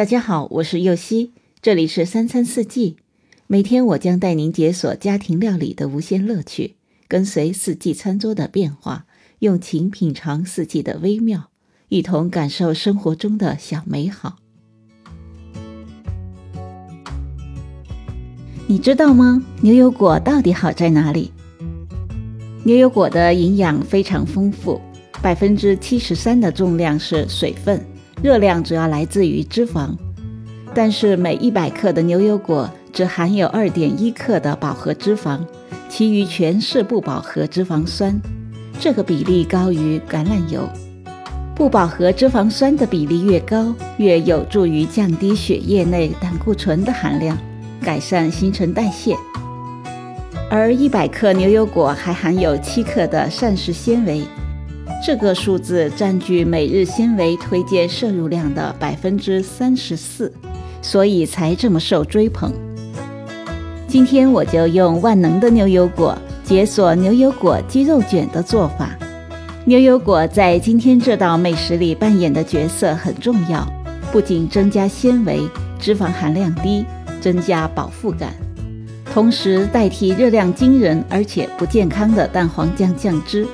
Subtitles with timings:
[0.00, 2.96] 大家好，我是右希，这里是三餐四季。
[3.46, 6.76] 每天我将带您解锁家庭料理的无限乐趣，
[7.06, 9.04] 跟随四季餐桌的变化，
[9.40, 11.50] 用情品尝四季的微妙，
[11.90, 14.36] 一同感受生活中的小美好。
[18.66, 19.44] 你知道吗？
[19.60, 21.30] 牛油果到底好在哪里？
[22.64, 24.80] 牛油果的营养非常丰富，
[25.20, 27.84] 百分之七十三的重量是水分。
[28.22, 29.96] 热量主要来自于脂肪，
[30.74, 35.38] 但是每一百克的牛油果只含有二点一克的饱和脂肪，
[35.88, 38.20] 其余全是不饱和脂肪酸，
[38.78, 40.68] 这个比例高于橄榄油。
[41.54, 47.36] 不饱和脂肪酸的比例越高，越有助于降低血液内胆固醇的含量，
[47.82, 49.16] 改善新陈代谢。
[50.50, 54.22] 而一百克牛油果还含有七克的膳食纤维。
[55.04, 60.32] 这个数字占据每日纤维推荐摄入量的百分之三十四，
[60.82, 62.52] 所以才这么受追捧。
[63.88, 68.96] 今天我就用万能的牛油果解锁牛油果鸡肉卷的做法。
[69.64, 73.66] 牛油果在今天这道美食里扮演的角色很重要，
[74.12, 75.40] 不仅增加纤维，
[75.78, 76.84] 脂肪含量低，
[77.20, 78.32] 增加饱腹感，
[79.12, 83.46] 同时代替热量惊人而且不健康的蛋黄酱酱汁。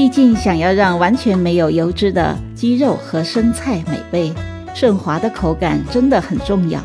[0.00, 4.32] 毕竟，想要让完全没有油脂的鸡肉和生菜美味
[4.72, 6.80] 顺滑的口感，真的很重要。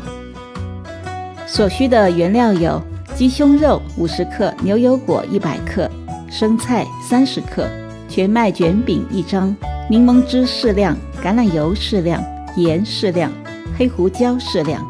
[1.46, 2.78] 所需的原料有
[3.14, 5.90] 鸡胸肉五十克、牛油果一百克、
[6.28, 7.66] 生菜三十克、
[8.06, 9.56] 全麦卷饼一张、
[9.88, 10.94] 柠檬汁适量、
[11.24, 12.22] 橄榄油适量、
[12.54, 13.32] 盐适量、
[13.78, 14.86] 黑胡椒适量。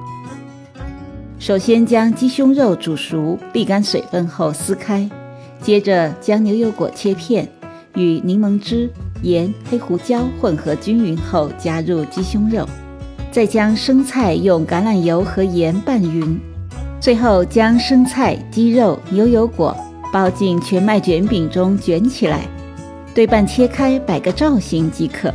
[1.38, 5.08] 首先将鸡胸肉煮熟，沥干水分后撕开，
[5.62, 7.48] 接着将牛油果切片。
[7.96, 8.88] 与柠檬汁、
[9.22, 12.68] 盐、黑胡椒混合均匀后，加入鸡胸肉，
[13.32, 16.38] 再将生菜用橄榄油和盐拌匀，
[17.00, 19.74] 最后将生菜、鸡肉、牛油果
[20.12, 22.46] 包进全麦卷饼中卷起来，
[23.14, 25.32] 对半切开，摆个造型即可。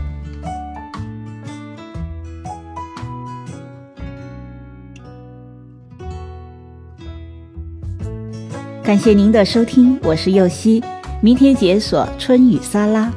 [8.84, 10.84] 感谢您的收听，我是右希。
[11.24, 13.14] 明天解锁春雨沙拉。